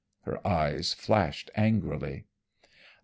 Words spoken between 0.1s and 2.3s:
Her eyes flashed angrily.